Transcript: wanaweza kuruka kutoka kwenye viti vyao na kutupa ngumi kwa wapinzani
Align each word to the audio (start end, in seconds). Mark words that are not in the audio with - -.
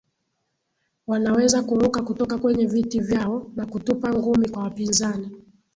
wanaweza 1.07 1.61
kuruka 1.63 2.01
kutoka 2.01 2.37
kwenye 2.37 2.65
viti 2.65 2.99
vyao 2.99 3.51
na 3.55 3.65
kutupa 3.65 4.13
ngumi 4.13 4.49
kwa 4.49 4.63
wapinzani 4.63 5.31